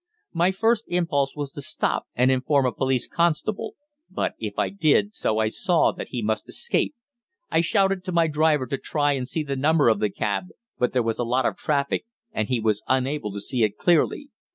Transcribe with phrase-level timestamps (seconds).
[0.33, 3.75] My first impulse was to stop and inform a police constable,
[4.09, 6.95] but if I did so I saw that he must escape.
[7.51, 10.45] I shouted to my driver to try and see the number of the cab,
[10.79, 14.31] but there was a lot of traffic, and he was unable to see it clearly.